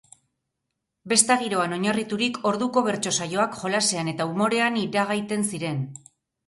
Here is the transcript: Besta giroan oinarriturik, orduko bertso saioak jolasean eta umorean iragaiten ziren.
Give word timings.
Besta 1.11 1.37
giroan 1.41 1.75
oinarriturik, 1.77 2.39
orduko 2.53 2.85
bertso 2.91 3.15
saioak 3.19 3.57
jolasean 3.61 4.13
eta 4.17 4.29
umorean 4.35 4.83
iragaiten 4.87 5.49
ziren. 5.55 5.89